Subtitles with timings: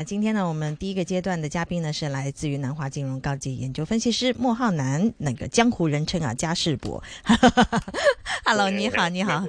[0.00, 7.04] 那今天呢，我们第一个阶段的嘉宾呢是来自于南华金融高级研究分析师莫浩南，那个江湖人称啊嘉世博。
[8.46, 9.44] Hello，你好，你好，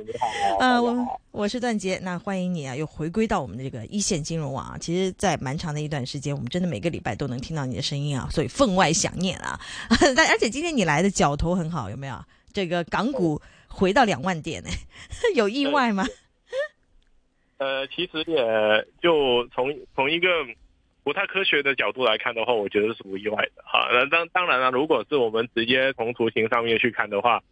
[0.60, 4.78] 呃，我我是段杰，那欢迎你啊，又回归到我们的这个一线金融网啊。
[4.78, 9.58] 其实，在蛮长的一段时间，我们真的每个礼拜都能听到你的声音啊，所以分外想念啊。
[10.18, 12.26] 但而且今天你来的脚头很好，有没有？
[12.52, 14.70] 这个港股回到两万点呢，
[15.34, 16.06] 有意外吗？
[17.62, 20.28] 呃，其实也就从从一个
[21.04, 23.88] 不太科学的角度来看的话，我觉得是不意外的哈。
[23.92, 27.44] 那当当然了，如果是我们直接从图形上面去看的话，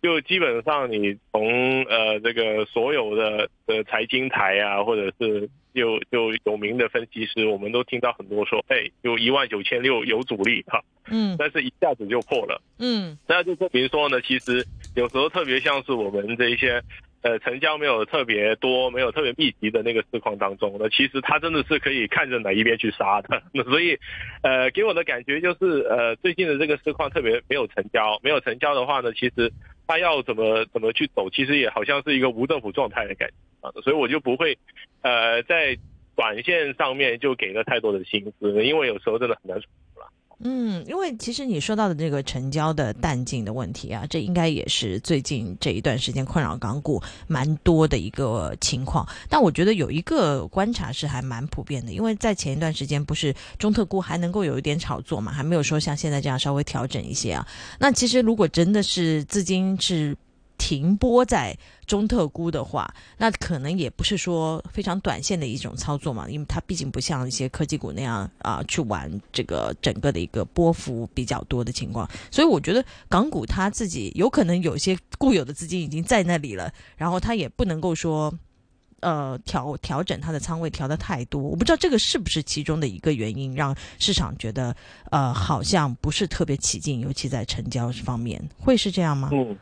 [0.00, 10.82] 就基本上你从呃这个所有的的财经台啊，或者是就就有名的分析师，我们都听到很多说，哎，有一万九千六有阻力哈。
[11.10, 11.36] 嗯。
[11.38, 12.62] 但是一下子就破了。
[12.78, 13.18] 嗯。
[13.28, 16.82] 那就证明说呢，其实有时候特别像是我们这一些。
[17.22, 23.42] 呃，成交没有特别多，没有特别密集的那个市况当中，那其实它真的是可以看着哪一边去杀的。
[23.52, 23.98] 那所以，
[24.42, 29.52] 呃，给我的感觉就是，呃，最近的这个市况特别没有成交，没有成交的话呢，其实
[29.86, 33.70] 它要怎么怎么去走，其实也好像是一个无政府状态的感觉啊。
[33.82, 34.56] 所以我就不会，
[35.02, 35.76] 呃，在
[36.16, 39.60] 短线上面就给了太多的心思，因为有时候真的很难。
[40.42, 49.06] 嗯，因为其实你说到的这个成交的淡静的问题啊，这应该也是最近这一段时间困扰港股蛮多的一个情况。
[49.28, 57.46] 但我觉得有一个观察是还蛮普遍的，因为在前一段时间不是中特估还能够有一点炒作嘛，还没有说像现在这样稍微调整一些啊。
[57.78, 60.16] 那其实如果真的是资金是。
[60.60, 72.06] 停播在中特估的话，那可能也不是说非常短线的一种操作嘛，因为它毕竟不像一些科技股那样啊，去玩这个整个的一个波幅比较多的情况。
[72.30, 78.32] 所以我觉得港股它自己有可能有些固有的资金已经在那里了，然后它也不能够说
[79.00, 81.40] 呃调调整它的仓位调的太多。
[81.40, 84.76] 我不知道这个是不是其中的一个原因，让市场觉得
[85.10, 89.30] 呃好像不是特别起劲，尤其在成交方面，会是这样吗？
[89.32, 89.56] 嗯。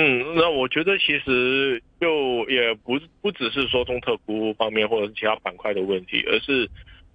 [0.00, 6.70] 嗯，那我觉得其实就也不不只是说中特估方面或者是其他板块的问题，而是，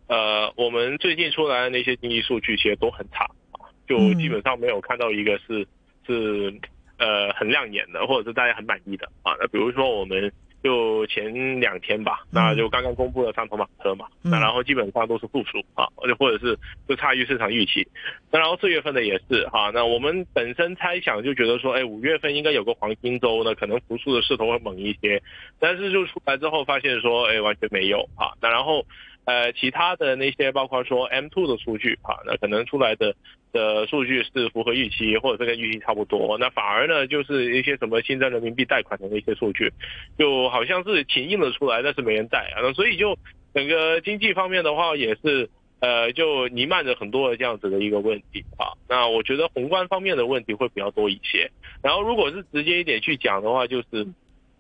[0.08, 3.24] 呃，我们最近出来的那些经济数据其实都很差
[3.54, 5.66] 啊，就基本上没有看到一个是
[6.06, 6.54] 是
[7.00, 9.34] 呃很亮眼的，或者是大家很满意的啊。
[9.40, 10.32] 那比如说我们。
[10.66, 16.58] 就前两天吧，那就刚刚公布了三头马车嘛，那然后基本上都是负数啊，而且或者是
[16.90, 17.88] 就差于市场预期。
[18.31, 25.22] 那然后四月份的也是哈，那我们本身猜想就觉得说，哎，五月份应该有个黄金周呢，可能复数的势头会猛一些，
[25.59, 28.34] 但是就出来之后发现说，哎，完全没有啊。
[28.42, 28.84] 那然后
[29.25, 33.16] 呃，其他的那些包括说 M two 的数据啊，那可能出来的。
[33.56, 39.72] 的数据是符合预期，或者是跟预期差不多，那反而呢，就是一些什么新增人民币贷款的那些数据，
[40.19, 43.18] 就好像是请印了出来，但是没人贷啊，那所以就
[43.53, 45.50] 整个经济方面的话，也是
[45.80, 48.75] 呃，就弥漫着很多的这样子的一个问题啊。
[48.90, 51.50] 那我觉得宏观方面的问题会比较多一些，
[51.81, 54.06] 然后如果是直接一点去讲的话，就是。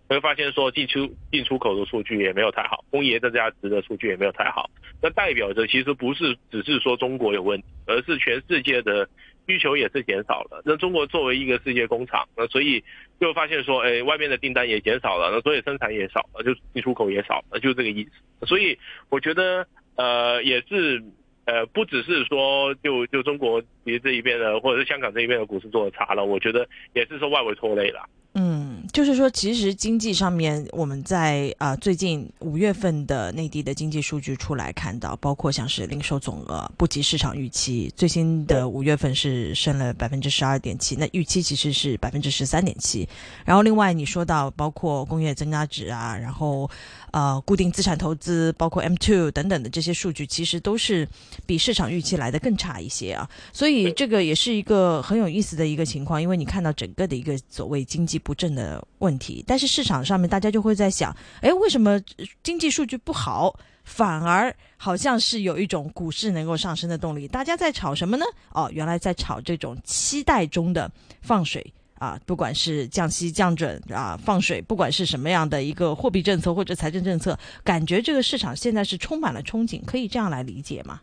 [0.07, 4.69] 会发现说进出进出口的数据也没有太好，工业增加值的数据也没有太好，
[5.01, 9.07] 那代表着其实不是只是说中国有问题，而是全世界的
[9.47, 10.61] 需求也是减少了。
[10.65, 12.83] 那中国作为一个世界工厂，那所以
[13.19, 18.45] 就发现说，哎，外面的订单也减少了，那所以生产也少了，就进出口也少了，就这个意思。
[18.45, 18.77] 所以
[19.09, 21.03] 我觉得，呃，也是，
[21.45, 28.07] 呃，不只是说就就中国其实这一边的，或者是香港这一边的股市做的差了，我觉得也是说外围拖累了。
[28.37, 43.07] 嗯，就是说，其实经济上面，我们在啊最近五月份的内地的经济数据出来看到，包括像是零售总额不及市场预期，最新的五月份是升了百分之十二点七，那预期其实是百分之十三点七。
[43.45, 46.69] 然后另外你说到包括工业增加值啊，然后
[47.11, 51.07] 呃固定资产投资，包括 M two 等等的这些数据，其实都是
[51.45, 53.29] 比市场预期来的更差一些啊。
[53.53, 58.15] 所以这个也是一个很有意思的一个情况，因为你看到整个的一个所谓经济。
[58.25, 62.01] 不振的问题，但是市场上面大家就会在想，哎，为什么
[62.43, 67.27] 经济数据不好，反而好像是有一种股市能够上升的动力？
[67.27, 68.25] 大家在炒什么呢？
[68.51, 70.91] 哦，原来在炒这种期待中的
[71.21, 71.65] 放水
[71.99, 81.01] 啊，不管是降息降准啊，放水，不管是什么样的一个货币政策或者财政政策，感觉这个市场现在是充满了憧憬，可以这样来理解吗？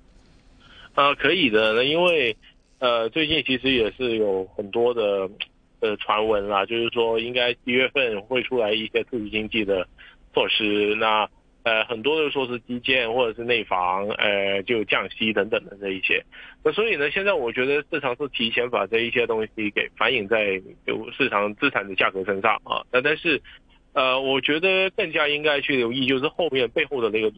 [0.94, 2.36] 啊，可以的，那因为
[2.78, 5.30] 呃，最近其实也是有很多的。
[5.82, 9.86] 的传闻啦，就是说应该一月份会出来一些刺激经济的
[10.32, 11.28] 措施，那
[11.64, 16.24] 呃很多的说是基建或者是内房，呃就降息等等的这一些，
[16.64, 23.42] 那所以呢，现在我觉得市场是提前把这一些东西给反映在就市场资产的价格身上啊，那但是
[23.92, 27.30] 呃我觉得更加应该去留意就是后面背后的那个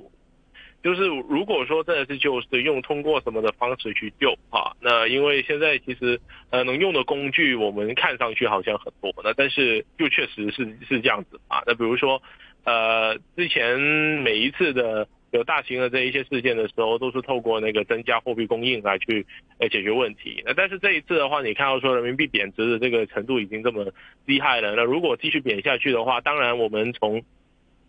[0.84, 6.20] 就是如果说真的是就是用通过什么的方式去救啊，那因为现在其实
[6.50, 11.62] 呃能用的工具我们看上去好像很多，那但是就确实是是这样子啊。
[11.66, 12.22] 那比如说
[12.64, 19.26] 呃之前每一次的有大型的这一些事件的时候，都是透过那个增加货币供应来去
[19.58, 20.42] 呃解决问题。
[20.44, 23.90] 那但是这一次的话，你看到说人民币贬值的这个程度已经这么
[24.26, 27.25] 厉害了，那如果继续贬下去的话，当然我们从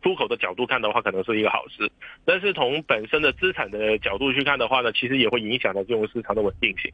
[0.06, 1.92] 出口的角度看的话，可能是一个好事，
[2.26, 6.92] 但是从本身的资产的角度去看的话呢，其实也会影响到金融市场的稳定性。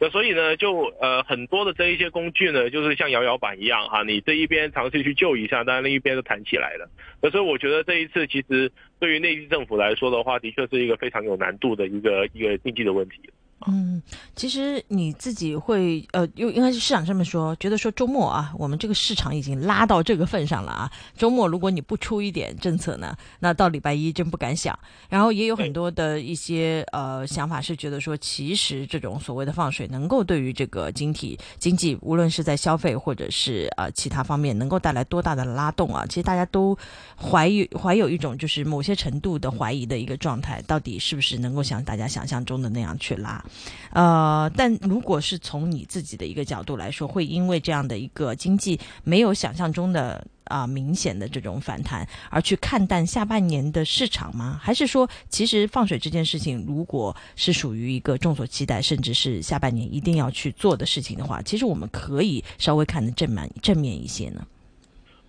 [0.00, 6.88] 那所以呢，就呃很多的这一些工具呢，就是像摇摇板一样哈，你这一边尝试去救一下，但另一边就弹起来了。
[7.20, 13.20] 那所以我觉得这一次其实对于内地政府来说的话，的确是一个非常有难度的一个一个经济的问题。
[13.66, 14.02] 嗯，
[14.36, 20.90] 其实你自己会呃，又应该是市场上面说，觉得说周末啊，我们这个市场已经拉到这个份上了啊。
[21.16, 24.78] 周末如果你不出一点政策呢，那到礼拜一真不敢想。
[25.08, 36.04] 然后也有很多的一些呃想法是觉得说，其实这种所谓的放水能够对于这个经体经济，无论是在消费或者是呃其他方面，能够带来多大的拉动啊？
[36.06, 36.76] 其实大家都
[37.16, 43.42] 怀疑怀有一种就是某些程度的怀疑的一个状态，到底是不是能够像大家想象中的那样去拉？
[43.92, 54.58] 呃，但如果是从你自己的一个角度来说，会因为这样的一个经济没有想象中的啊明显的这种反弹，而去看淡下半年的市场吗？
[54.60, 64.46] 还是说，其实放水这件事情，如果是属于一个众所期待，甚至是下半年一定要去做的事情的话，其实我们可以稍微看得正面正面一些呢？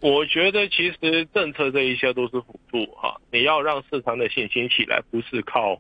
[0.01, 5.80] 我觉得其实政策这一些都是辅助哈，你要让市场的信心起来，不是靠。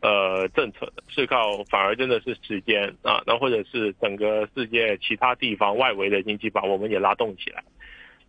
[0.00, 7.64] 呃，政策的是靠，反而真的是时间啊，那或者是整个世界其他地方外围的经济把我们也拉动起来。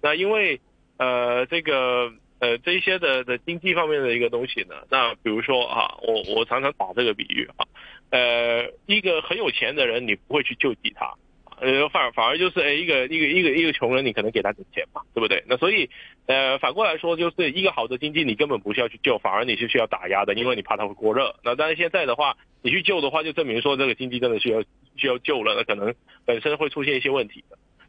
[0.02, 0.60] 那因为
[0.98, 7.66] 呃，这个呃这些的的经济方面的一个东西呢，那比如说啊，我我常常打这个比喻啊，
[8.12, 11.14] 呃，一个很有钱的人，你不会去救济他。
[11.60, 15.44] 呃，反反而就是哎，一个一个一个一个穷人，你可能给他点钱嘛，对不对？
[15.48, 15.90] 那所以，
[16.28, 21.36] 呃，反过来说，就是一个好的经济，你根本不需要去救，反而你是需要打压的，因为你怕它会过热。
[21.44, 24.62] 那但是现在的话，你去救的话，就证明说这个经济真的需要
[24.98, 25.96] 需要救了，那可能
[26.26, 27.44] 本身会出现一些问题。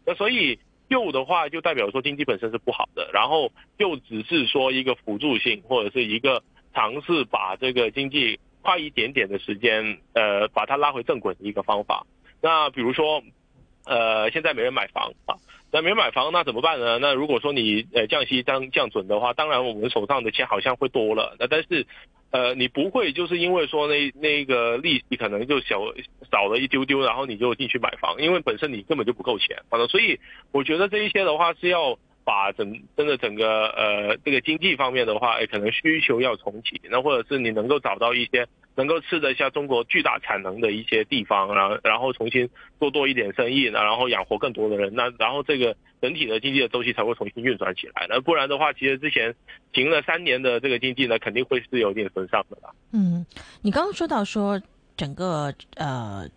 [0.06, 6.42] 那所以救的话，就代表说经济本身是不好的，然后就只是说一个辅助性或者是一个
[6.72, 12.06] 尝试把这个经济快一点点的时间，呃，把它拉回正轨的一个方法。
[12.40, 13.22] 那比如说。
[13.88, 15.34] 呃，现在没人买房啊，
[15.72, 16.98] 那没人买房，那怎么办呢？
[17.00, 21.34] 那如果说你呃降息降降准的话，当然我们手上的钱好像会多了。
[21.40, 21.86] 那但是，
[22.30, 25.80] 呃，你不会就是因为说那那个利息可能就小
[26.30, 29.62] 少了一丢丢，然后你就进去买房，因为本身你根本就不够钱。
[29.70, 30.20] 好的，所以
[30.52, 31.98] 我觉得这一些的话是要。
[32.28, 42.46] 把整真的整个呃这个经济方面的话，哎，可能需求要重启，那或者是你能够找到一些能够吃得下中国巨大产能的一些地方，然后然后重新
[42.78, 48.06] 做多一点生意，然后养活更多的人，那然后这个整体的经济的周期才会重新运转起来。
[48.10, 49.34] 那不然的话，其实之前
[49.72, 52.68] 停了三年的这个经济呢，肯定会是有点损伤的啦。
[52.92, 53.24] 嗯，
[53.62, 54.60] 你刚刚说到说
[54.98, 56.28] 整个呃。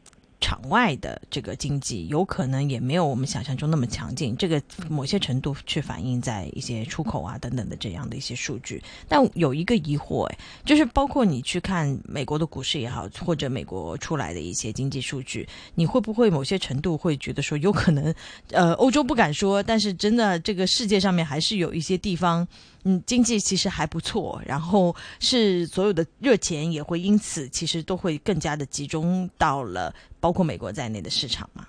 [0.51, 8.83] 场外的这个经济有可能也没有我们想象中那么强劲，这个某些程度去反映在一些出口啊等等的这样的一些数据。
[9.07, 18.13] 但有一个疑惑，哎，就是包括你去看美国的股市也好，或者美国出来的一些经济数据，你会不会某些程度会觉得说，有可能，
[18.49, 22.45] 呃，欧洲不敢说，但是真的这个世界上面还是有一些地方。
[22.83, 31.67] 嗯，经济其实还不错，然后是所有的热钱也会因此其实都会更加的集中到了包括美国在内的市场嘛。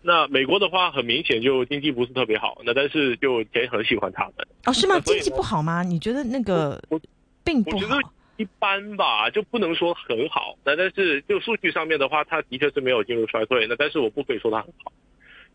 [0.00, 4.46] 那美国的话，很明显就经济不是特别好，那但是就钱很喜欢他们。
[4.64, 4.98] 哦，是吗？
[5.00, 5.82] 经济不好吗？
[5.82, 6.82] 你觉得那个
[7.44, 7.98] 并不好？
[8.36, 10.56] 一般吧，就不能说很好。
[10.64, 13.66] 那但是就数据上面的话，它的确是没有进入衰退。
[13.66, 14.92] 那但是我不可以说它很好。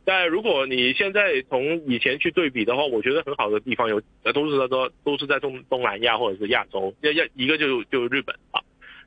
[0.05, 8.59] 但如果你现在从以前去对比的话，我觉得很好的地方有，呃，都是在说都是在东东南亚或者是亚洲，要要一个就就日本啊。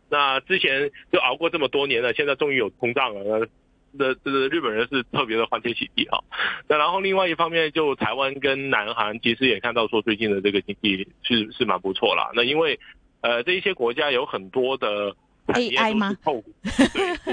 [0.08, 3.46] 那之前就熬过这么多年了，现在终于有通胀了，
[3.92, 6.24] 那这个日本人是特别的欢天喜地哈。
[6.68, 12.30] 那然后另外一方面，就台湾跟南韩其实也看到说最近的这个经济是是蛮不错啦。
[12.34, 12.78] 那因为
[13.20, 15.14] 呃这一些国家有很多的。
[15.46, 16.16] AI 吗？
[16.24, 16.42] 对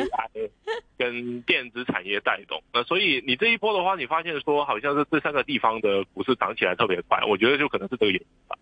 [0.02, 0.50] ，AI
[0.98, 8.53] 跟电子产业带动，那所以你这一波的话，你发现说好像是这三个地方的股市涨起来特别快，我觉得就可能是这个原因吧。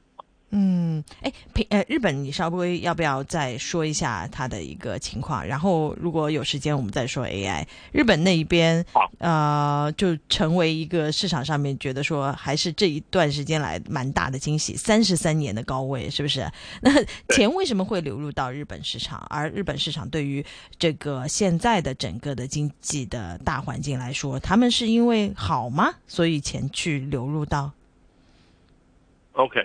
[0.53, 5.46] 嗯，哎，平呃，日本，你稍微要不要再说一下它的一个情况？
[5.48, 7.65] 然后如果有时间，我们再说 AI。
[7.93, 8.86] 日本那一边，
[9.20, 16.46] 呃，就成为一个市场上面觉得说，还是这一段时间来蛮大的惊喜，三十三年的高位，是不是？
[16.84, 16.91] 那
[17.29, 19.25] 钱为什么会流入到日本市场？
[19.29, 20.46] 而日本市场对于
[20.77, 25.93] 这个现在的整个的经济的大环境来说，他们是因为好吗？
[26.08, 27.72] 所以钱去流入到
[29.31, 29.60] ？OK。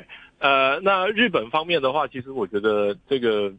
[0.46, 3.52] 呃，那日本方面的话，其实我觉得这个，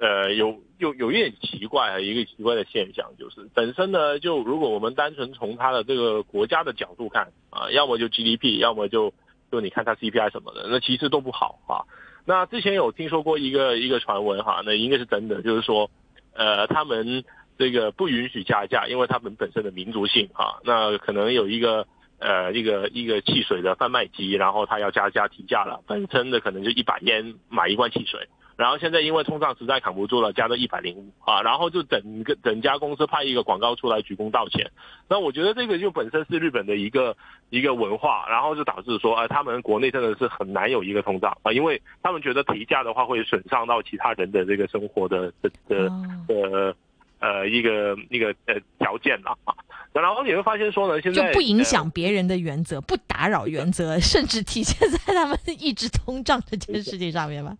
[0.00, 9.14] 呃，有有有一点奇怪啊，一个奇怪的现象就是，本身呢，就如果我们单纯从它的这个国家的角度看啊，要么就 GDP，要么就
[9.52, 11.86] 就你看它 CPI 什么的，那其实都不好啊。
[12.24, 15.88] 那之前有听说过一个一个传闻哈，那应该是真的，就是说，
[16.32, 17.22] 呃，他们
[17.56, 21.86] 这个不允许加价，因为他们本身的民族性哈，那可能有一个。
[22.20, 34.70] 呃，一个一个汽水的贩卖机，然后他要加价提价了，本身的可能就一百烟买一罐汽水，然后现在因为通胀实在扛不住了，加到一百零五啊，然后就整个整家公司派一个广告出来鞠躬道歉。
[35.08, 37.16] 那我觉得这个就本身是日本的一个
[37.48, 45.90] 一个文化，然后就导致说，呃，他们国内真的是很难有一个通胀啊，因为他们觉得提价的话会损伤到其他人的这个生活的的的
[46.28, 46.74] 呃
[47.20, 49.54] 呃一个一个呃条件了啊。
[49.92, 57.52] 然后你会发现说呢，现在就不影响别人的原则，不打扰原则， 甚至体现在他们一直通胀这件事情上面吧。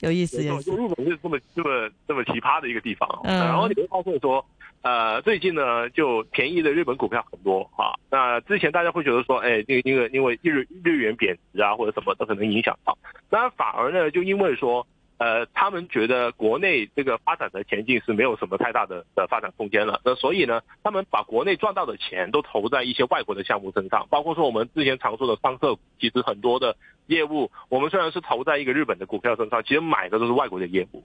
[0.00, 0.70] 有意思，有意思。
[0.72, 3.08] 日本是这么这么这么奇葩的一个地方。
[3.24, 3.38] 嗯。
[3.38, 4.44] 然后你会发现说，
[4.82, 7.96] 呃，最近呢，就便宜的日本股票很多啊。
[8.10, 12.96] 那之前大家会觉得说，哎，那个因为因为日日元贬值啊，或者什么都可能影响到。
[13.30, 14.86] 那反而呢，就因为说。
[15.18, 31.02] 呃，他们觉得国内这个发展的前景是没有什么太大的的发展空间了，那所以呢，他们把国内赚到的钱都投在一些外国的项目身上，包括说我们之前常说的商社，其实很多的业务，我们虽然是投在一个日本的股票身上，其实买的都是外国的业务，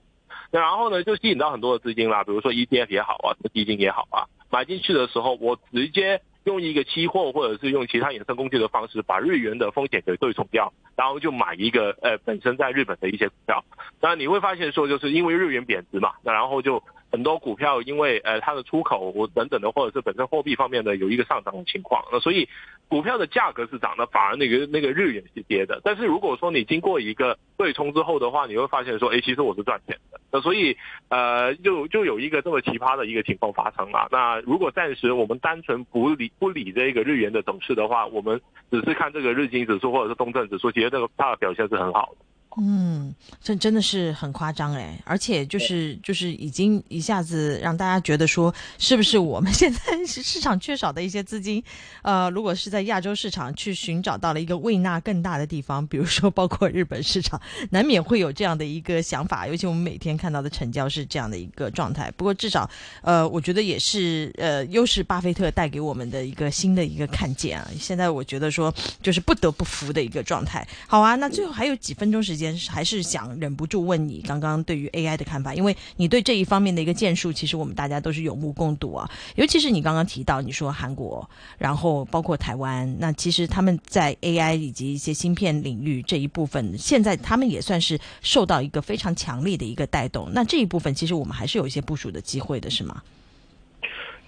[0.52, 6.20] 那然后呢，就吸引到很多的资金啦，比如说 ETF 也好啊，什么基金也好啊，买进去的时候，我直接。
[6.44, 13.64] 用一个期货或者是用其他衍生工具的方式，把日元的风险给对冲掉，然后就买一个呃本身在日本的一些股票。
[14.00, 16.82] 那你会发现说，就是因为日元贬值嘛，那然后就。
[17.14, 22.48] 很多股票因为呃它的出口等等的，或者是本身货币方面的有一个上涨的情况，那所以
[22.88, 25.80] 股票的价格是涨的，反而那个那个日元是跌的。
[25.84, 30.18] 但是如果说你经过一个对冲之后的话，你会发现说，哎，其实我是赚钱的。
[30.32, 30.76] 那所以
[31.08, 34.08] 呃就就有一个这么奇葩的一个情况发生了。
[34.10, 38.40] 那如果暂时我们单纯不理不理这个日元的走势的话，我们
[38.72, 42.24] 只是看这个日经指数或者是东证指数，其实这个它的表现是很好的。
[42.56, 51.60] 嗯，这真的是很夸张哎，而且就是就是已经一下子让大家觉得说，是不是我们现在是市场缺少的一些资金，
[52.02, 59.48] 呃，如果是在亚洲市场去寻找到了一个胃纳更大的地方，比如说包括日本市场，难免会有这样的一个想法。
[59.48, 62.08] 尤其我们每天看到的成交是这样的一个状态。
[62.16, 62.70] 不过至少，
[63.02, 67.68] 呃，我觉得也是呃，又是巴菲特带给我们的一个新的一个看见啊。
[67.80, 70.64] 现在我觉得说，就是不得不服的一个状态。
[70.86, 72.43] 好啊，那最后还有几分钟时间。
[72.70, 79.08] 还是想忍不住问你刚刚对于 AI 的看法，因为你对这一方面的一个建树，其实我们大家都是有目共睹啊。
[79.36, 90.28] 尤其是你刚刚提到，你说韩国，然后包括台湾，那其实他们在 AI 以及一些芯片领域这一部分，现在他们也算是受到一个非常强力的一个带动。
[90.32, 93.02] 那这一部分其实我们还是有一些部署的机会的，是吗？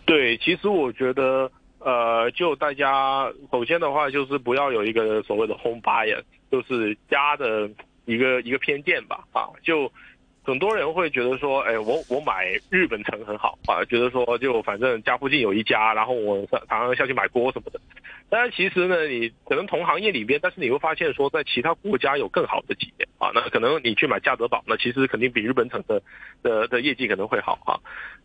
[0.05, 7.69] 对，其实我觉得，呃，就大家首先的话，就是不要有一个所谓的 home bias，就是家的。
[8.07, 9.93] 一个一个偏见吧，啊，就
[10.43, 17.81] 很多人会觉得说，哎，我我买日本城很好啊，觉得说就反正家附近有一家，然后我常常下去买锅什么的。
[18.29, 26.01] 但是其实呢，你可能同行业里边，但是你会发现说，在其他国家有更好的企业啊，那可能你去买价德宝，那其实肯定比日本城的
[26.43, 27.79] 的的业绩可能会好啊。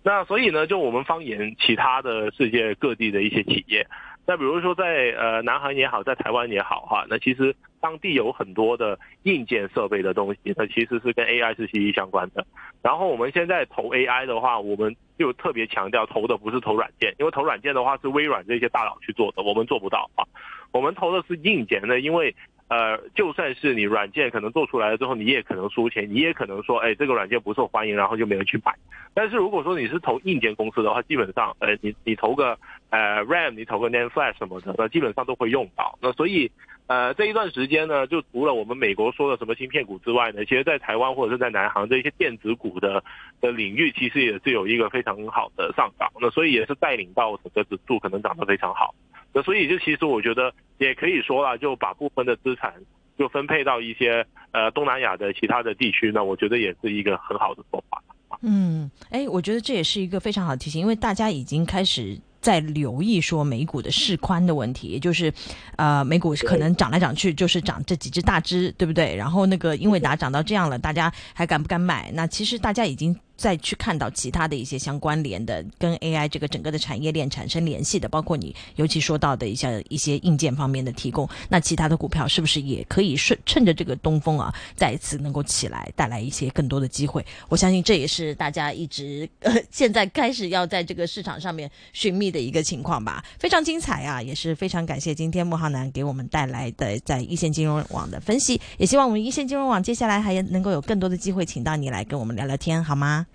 [0.03, 3.87] 那所以呢，就我们方言其他的世界各地的一些企业。
[4.25, 12.45] 那比如说在呃南韩也好，在台湾也好哈，那其实当地有很多的硬件设备的东西，那其实是跟 AI 是息息相关的。
[12.81, 20.23] 然后我们现在投 AI 的话，我们就特别强调投的不是投软件，因为投软件的话是微软这些大佬去做的，我们做不到啊。
[20.71, 22.35] 我们投的是硬件的，因为。
[22.71, 28.73] 呃，就算是你软件可能做出来了之后，你也可能输钱，你也可能说，哎，这个软件不受欢迎，然后就没人去买。
[29.13, 32.57] 但是如果说你是投硬件公司的话，基本上，呃，你你投个
[32.89, 35.99] 呃 RAM，你投个 NAND Flash 什么的，那基本上都会用到。
[36.01, 36.49] 那所以，
[36.87, 43.03] 呃，这一段时间呢，就除了我们美国说的什么芯片股之外呢，其实在台湾或者是在南航这些电子股的
[43.41, 46.09] 的领域，其实也是有一个非常好的上涨。
[46.21, 48.95] 那所以也是带领到整个指数可能涨得非常好。
[49.33, 52.73] 那所以就其实我觉得也可以说啊，就把部分的资产
[53.17, 58.01] 就分配到一些呃东南亚的其他的地区，那我觉得也是一个很好的做法。
[58.41, 62.19] 嗯，哎，我觉得这也是一个非常好的提醒，因为大家已经开始。
[62.41, 65.31] 在留意说美股的市宽的问题，也就是，
[65.75, 69.15] 呃，美股可能涨来涨去就是涨这几只大只，对不对？
[69.15, 72.11] 然后那个英伟达涨到这样了，大家还敢不敢买？
[72.15, 73.15] 那其实大家已经。
[73.41, 87.25] 再去看到其他的一些相关联的，跟 AI 这个整个的产业链产生联系的，包括你尤其说到的一些一些硬件方面的提供，那其他的股票是不是也可以顺趁着这个东风啊，再一次能够起来，带来一些更多的机会？
[87.49, 93.25] 我相信这也是大家一直呃现在开始要在这个市场上面寻觅的一个情况吧。
[93.39, 103.25] 非常精彩啊，也是非常感谢今天穆浩南给我们带来的在一线金融网的分析，也希望我们一线金融网接下来还能够有更多的机会，请到你来跟我们聊聊天，好吗？